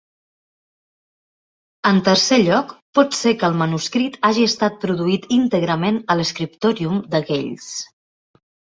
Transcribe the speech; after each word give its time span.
En 1.89 1.99
tercer 2.07 2.39
lloc, 2.45 2.73
pot 3.01 3.19
ser 3.19 3.35
que 3.43 3.51
el 3.51 3.61
manuscrit 3.61 4.19
hagi 4.33 4.49
estat 4.55 4.83
produït 4.87 5.31
íntegrament 5.41 6.03
a 6.03 6.19
l'"scriptorium" 6.21 7.09
de 7.17 7.27
Kells. 7.33 7.73